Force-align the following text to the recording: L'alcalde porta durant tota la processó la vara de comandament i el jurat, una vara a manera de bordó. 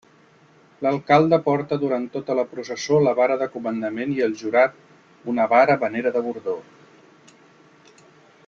L'alcalde 0.85 1.37
porta 1.47 1.77
durant 1.83 2.07
tota 2.15 2.37
la 2.39 2.45
processó 2.53 2.97
la 3.09 3.13
vara 3.21 3.37
de 3.43 3.49
comandament 3.57 4.15
i 4.17 4.25
el 4.29 4.35
jurat, 4.41 4.81
una 5.35 5.49
vara 5.55 5.77
a 5.79 5.83
manera 5.85 6.15
de 6.17 6.25
bordó. 6.31 6.61